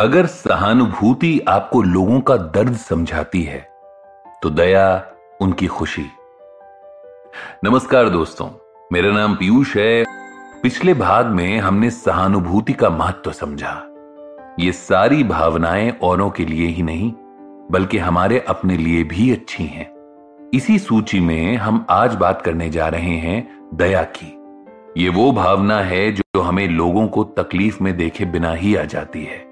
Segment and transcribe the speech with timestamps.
[0.00, 3.58] अगर सहानुभूति आपको लोगों का दर्द समझाती है
[4.42, 5.06] तो दया
[5.40, 6.04] उनकी खुशी।
[7.64, 8.48] नमस्कार दोस्तों,
[8.92, 10.04] मेरा नाम पीयूष है।
[10.62, 13.72] पिछले भाग में हमने सहानुभूति का महत्व समझा।
[14.60, 17.12] ये सारी भावनाएँ औरों के लिए ही नहीं,
[17.70, 19.90] बल्कि हमारे अपने लिए भी अच्छी हैं।
[20.54, 24.34] इसी सूची में हम आज बात करने जा रहे हैं दया की।
[25.02, 29.24] ये वो भावना है जो हमें लोगों को तकलीफ़ में देखे बिना ही आ जाती
[29.24, 29.47] है।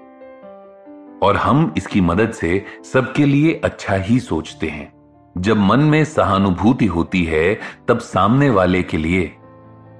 [1.23, 4.93] और हम इसकी मदद से सबके लिए अच्छा ही सोचते हैं।
[5.37, 9.35] जब मन में सहानुभूति होती है, तब सामने वाले के लिए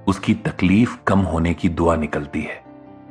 [0.08, 2.64] उसकी तकलीफ़ कम होने की दुआ निकलती है।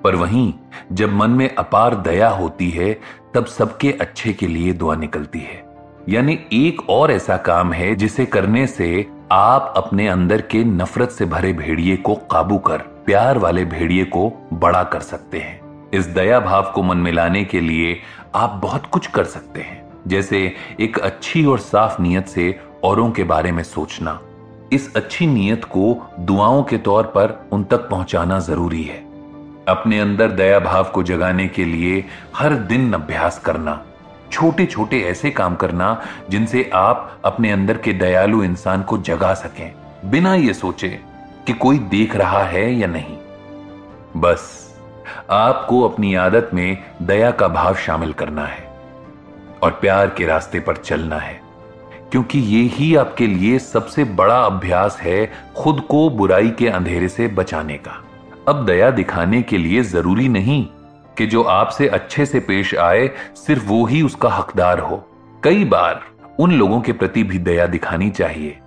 [0.04, 0.54] पर वहीं,
[0.92, 3.00] जब मन में अपार दया होती है,
[3.34, 5.68] तब सबके अच्छे के लिए दुआ निकलती है।
[6.10, 11.26] यानी एक और ऐसा काम है जिसे करने से आप अपने अंदर के नफरत से
[11.26, 16.40] भरे भेड़िए को काबू कर, प्यार वाले भेड़िए को बड़ा कर सकते हैं। इस दया
[16.40, 18.02] भाव को मन में लाने के लिए
[18.36, 23.24] आप बहुत कुछ कर सकते हैं। जैसे एक अच्छी और साफ़ नीयत से औरों के
[23.24, 24.20] बारे में सोचना।
[24.72, 28.98] इस अच्छी नीयत को दुआओं के तौर पर उन तक पहुंचाना ज़रूरी है।
[29.68, 33.86] अपने अंदर दया भाव को जगाने के लिए हर दिन अभ्यास करना।
[34.32, 39.72] छोटे छोटे ऐसे काम करना जिनसे आप अपने अंदर के दयालु इंसान को जगा सकें।
[40.06, 41.00] बिना ये सोचे
[41.48, 43.18] कि कोई देख रहा है या नहीं।
[44.18, 44.67] बस।
[45.32, 48.66] आपको अपनी आदत में दया का भाव शामिल करना है
[49.64, 51.40] और प्यार के रास्ते पर चलना है,
[52.12, 55.26] क्योंकि ये ही आपके लिए सबसे बड़ा अभ्यास है
[55.58, 58.04] खुद को बुराई के अंधेरे से बचाने का।
[58.48, 60.66] अब दया दिखाने के लिए ज़रूरी नहीं
[61.18, 65.04] कि जो आपसे अच्छे से पेश आए, सिर्फ़ वो ही उसका हकदार हो।
[65.44, 66.02] कई बार
[66.40, 68.58] उन लोगों के प्रति भी दया दिखानी चाहिए,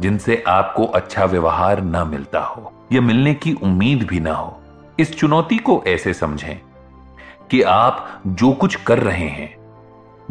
[0.00, 4.59] जिनसे आपको अच्छा व्यवहार ना मिलता हो या मिलने की उम्मीद भी ना हो।
[5.00, 6.60] इस चुनौती को ऐसे समझें
[7.50, 9.60] कि आप जो कुछ कर रहे हैं,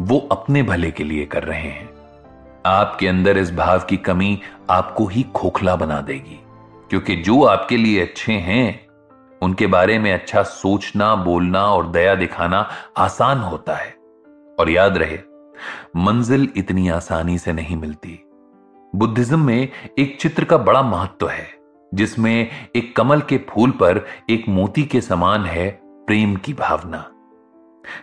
[0.00, 1.88] वो अपने भले के लिए कर रहे हैं।
[2.66, 4.40] आपके अंदर इस भाव की कमी
[4.70, 6.40] आपको ही खोखला बना देगी,
[6.90, 8.86] क्योंकि जो आपके लिए अच्छे हैं,
[9.42, 13.94] उनके बारे में अच्छा सोचना, बोलना और दया दिखाना आसान होता है।
[14.60, 15.18] और याद रहे,
[15.96, 18.24] मंजिल इतनी आसानी से नहीं मिलती।
[18.96, 19.68] बुद्धिज्म में
[19.98, 21.59] एक चित्र का बड़ा महत्व है।
[21.94, 27.10] जिसमें एक कमल के फूल पर एक मोती के समान है प्रेम की भावना।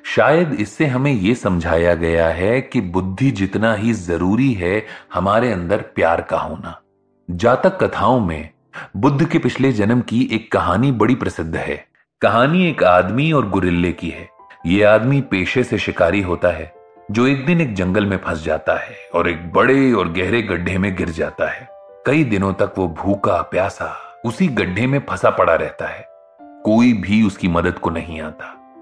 [0.06, 5.82] शायद इससे हमें यह समझाया गया है कि बुद्धि जितना ही ज़रूरी है हमारे अंदर
[5.96, 6.82] प्यार का होना।
[7.30, 8.50] जातक कथाओं में
[8.98, 11.86] बुद्ध के पिछले जन्म की एक कहानी बड़ी प्रसिद्ध है।
[12.22, 14.28] कहानी एक आदमी और गुरिल्ले की है।
[14.66, 16.74] यह आदमी पेशे से शिकारी होता है,
[17.12, 20.78] जो एक दिन एक जंगल में फंस जाता है और एक बड़े और गहरे गड्ढे
[20.78, 21.77] में गिर जाता है।
[22.08, 26.08] कई दिनों तक वो भूखा, प्यासा, उसी गड्ढे में फंसा पड़ा रहता है।
[26.42, 28.74] कोई भी उसकी मदद को नहीं आता।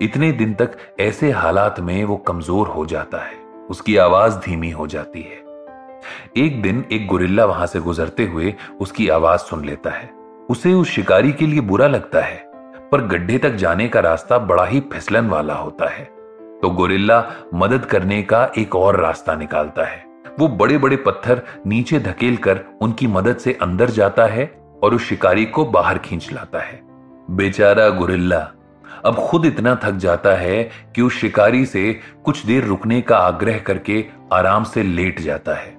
[0.00, 3.34] इतने दिन तक ऐसे हालात में वो कमज़ोर हो जाता है।
[3.70, 5.42] उसकी आवाज़ धीमी हो जाती है।
[6.46, 10.10] एक दिन एक गुरिल्ला वहाँ से गुजरते हुए उसकी आवाज़ सुन लेता है।
[10.50, 12.50] उसे उस शिकारी के लिए बुरा लगता है,
[12.92, 16.04] पर गड्ढे तक जाने का रास्ता बड़ा ही फिसलन वाला होता है।
[16.62, 20.08] तो गोरिल्ला मदद करने का एक और रास्ता निकालता है।
[20.38, 25.08] वो बड़े बड़े पत्थर नीचे धकेल कर उनकी मदद से अंदर जाता है और उस
[25.08, 26.80] शिकारी को बाहर खींच लाता है।
[27.30, 28.50] बेचारा गुरिल्ला,
[29.04, 33.58] अब खुद इतना थक जाता है कि उस शिकारी से कुछ देर रुकने का आग्रह
[33.58, 35.76] करके आराम से लेट जाता है।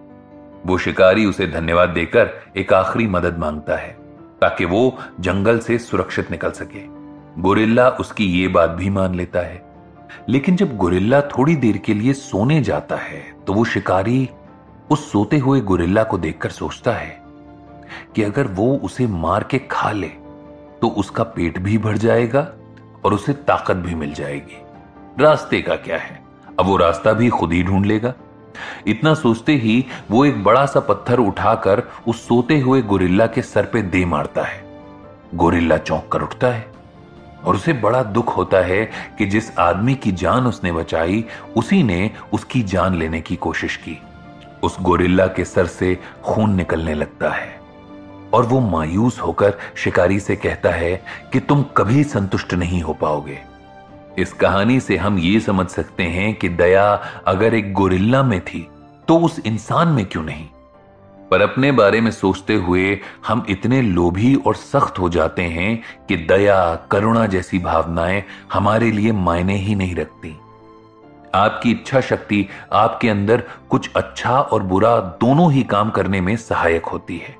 [0.65, 3.97] वो शिकारी उसे धन्यवाद देकर एक आखिरी मदद माँगता है,
[4.41, 6.99] ताकि वो जंगल से सुरक्षित निकल सके।
[7.41, 9.69] गोरिल्ला उसकी ये बात भी मान लेता है।
[10.29, 14.29] लेकिन जब गोरिल्ला थोड़ी देर के लिए सोने जाता है तो वो शिकारी
[14.91, 17.21] उस सोते हुए गोरिल्ला को देखकर सोचता है
[18.15, 20.07] कि अगर वो उसे मार के खा ले
[20.81, 22.41] तो उसका पेट भी भर जाएगा
[23.05, 24.61] और उसे ताकत भी मिल जाएगी।
[25.19, 26.19] रास्ते का क्या है?
[26.59, 28.13] अब वो रास्ता भी खुद ही ढूंढ लेगा।
[28.87, 33.65] इतना सोचते ही वो एक बड़ा सा पत्थर उठाकर उस सोते हुए गोरिल्ला के सर
[33.65, 34.63] पे दे मारता है।
[35.35, 36.67] गोरिल्ला चौंक कर उठता है
[37.45, 38.85] और उसे बड़ा दुख होता है
[39.17, 41.23] कि जिस आदमी की जान उसने बचाई,
[41.57, 43.97] उसी ने उसकी जान लेने की कोशिश की।
[44.63, 47.59] उस गोरिल्ला के सर से खून निकलने लगता है।
[48.33, 51.03] और वो मायूस होकर शिकारी से कहता है
[51.33, 53.39] कि तुम कभी संतुष्ट नहीं हो पाओगे।
[54.17, 56.93] इस कहानी से हम ये समझ सकते हैं कि दया
[57.27, 58.67] अगर एक गोरिल्ला में थी
[59.07, 60.45] तो उस इंसान में क्यों नहीं?
[61.31, 66.15] पर अपने बारे में सोचते हुए हम इतने लोभी और सख्त हो जाते हैं कि
[66.17, 68.23] दया, करुणा जैसी भावनाएँ
[68.53, 70.37] हमारे लिए मायने ही नहीं रखती।
[71.35, 76.85] आपकी इच्छा शक्ति आपके अंदर कुछ अच्छा और बुरा दोनों ही काम करने में सहायक
[76.85, 77.35] होती है।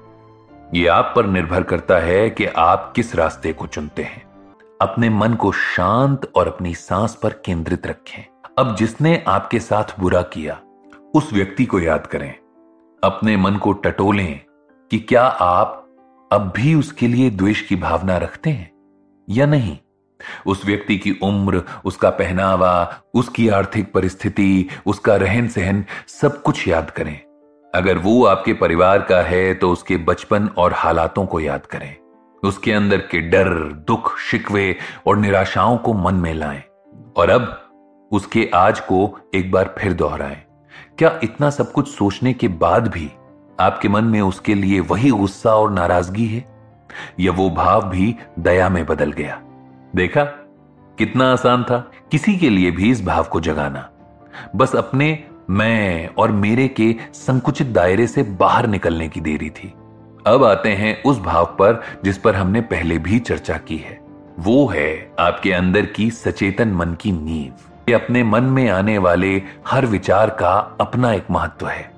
[0.76, 4.24] यह आप पर निर्भर करता है कि आप किस रास्ते को चुनते हैं।
[4.82, 8.26] अपने मन को शांत और अपनी सांस पर केंद्रित रखें।
[8.58, 10.60] अब जिसने आपके साथ बुरा किया,
[11.16, 12.34] उस व्यक्ति को याद करें।
[13.04, 14.40] अपने मन को टटोलें
[14.92, 15.86] कि क्या आप
[16.32, 18.72] अब भी उसके लिए द्वेष की भावना रखते हैं
[19.30, 19.78] या नहीं।
[20.46, 26.92] उस व्यक्ति की उम्र, उसका पहनावा, उसकी आर्थिक परिस्थिति, उसका रहन सहन सब कुछ याद
[26.92, 27.22] करें।
[27.76, 31.96] अगर वो आपके परिवार का है तो उसके बचपन और हालातों को याद करें।
[32.44, 33.50] उसके अंदर के डर,
[33.88, 34.76] दुख, शिकवे
[35.08, 36.64] और निराशाओं को मन में लाएँ।
[37.18, 37.70] और अब
[38.12, 40.42] उसके आज को एक बार फिर दोहराएँ।
[40.98, 43.12] क्या इतना सब कुछ सोचने के बाद भी
[43.60, 46.46] आपके मन में उसके लिए वही गुस्सा और नाराज़गी है?
[47.20, 49.42] या वो भाव भी दया में बदल गया?
[49.96, 50.24] देखा?
[50.98, 53.90] कितना आसान था। किसी के लिए भी इस भाव को जगाना।
[54.56, 59.74] बस अपने, मैं और मेरे के संकुचित दायरे से बाहर निकलने की देरी थी।
[60.28, 64.02] अब आते हैं उस भाव पर जिस पर हमने पहले भी चर्चा की है।
[64.40, 67.54] वो है आपके अंदर की सचेतन मन की नींव।
[67.90, 71.92] ये अपने मन में आने वाले हर विचार का अपना एक महत्व है।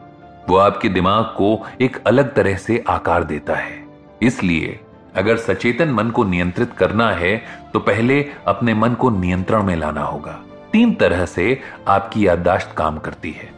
[0.49, 3.85] वो आपके दिमाग को एक अलग तरह से आकार देता है।
[4.21, 4.79] इसलिए
[5.15, 7.43] अगर सचेतन मन को नियंत्रित करना है
[7.73, 10.39] तो पहले अपने मन को नियंत्रण में लाना होगा।
[10.71, 13.49] तीन तरह से आपकी याददाश्त काम करती है।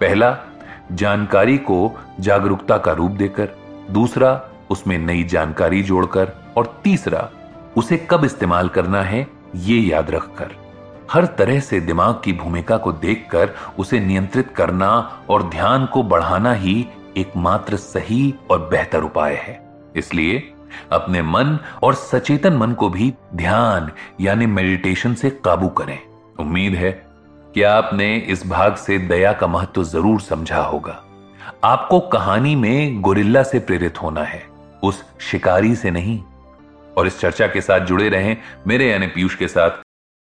[0.00, 0.36] पहला,
[0.92, 3.48] जानकारी को जागरूकता का रूप देकर।
[3.90, 7.28] दूसरा, उसमें नई जानकारी जोड़कर। और तीसरा,
[7.76, 10.50] उसे कब इस्तेमाल करना है, ये याद रखकर।
[11.12, 16.52] हर तरह से दिमाग की भूमिका को देखकर उसे नियंत्रित करना और ध्यान को बढ़ाना
[16.52, 16.86] ही
[17.16, 19.60] एकमात्र सही और बेहतर उपाय है।
[19.96, 20.52] इसलिए
[20.92, 25.98] अपने मन और सचेतन मन को भी ध्यान, यानी मेडिटेशन से काबू करें।
[26.40, 26.90] उम्मीद है
[27.54, 31.02] कि आपने इस भाग से दया का महत्व ज़रूर समझा होगा।
[31.64, 34.42] आपको कहानी में गोरिल्ला से प्रेरित होना है,
[34.82, 36.20] उस शिकारी से नहीं।
[36.96, 38.36] और इस चर्चा के साथ जुड़े रहें
[38.66, 39.82] मेरे यानी पीयूष के साथ